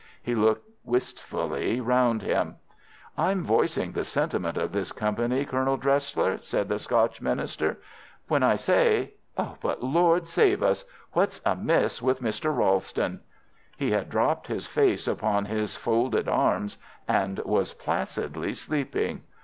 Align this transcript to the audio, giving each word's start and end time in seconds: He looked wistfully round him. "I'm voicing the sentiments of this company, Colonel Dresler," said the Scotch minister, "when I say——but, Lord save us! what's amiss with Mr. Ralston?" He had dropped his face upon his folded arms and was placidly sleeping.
He 0.23 0.33
looked 0.33 0.67
wistfully 0.83 1.79
round 1.79 2.23
him. 2.23 2.55
"I'm 3.19 3.43
voicing 3.43 3.91
the 3.91 4.03
sentiments 4.03 4.59
of 4.59 4.71
this 4.71 4.91
company, 4.91 5.45
Colonel 5.45 5.77
Dresler," 5.77 6.41
said 6.41 6.67
the 6.69 6.79
Scotch 6.79 7.21
minister, 7.21 7.77
"when 8.27 8.41
I 8.41 8.55
say——but, 8.55 9.83
Lord 9.83 10.27
save 10.27 10.63
us! 10.63 10.85
what's 11.11 11.39
amiss 11.45 12.01
with 12.01 12.19
Mr. 12.19 12.45
Ralston?" 12.57 13.19
He 13.77 13.91
had 13.91 14.09
dropped 14.09 14.47
his 14.47 14.65
face 14.65 15.07
upon 15.07 15.45
his 15.45 15.75
folded 15.75 16.27
arms 16.27 16.79
and 17.07 17.37
was 17.45 17.75
placidly 17.75 18.55
sleeping. 18.55 19.21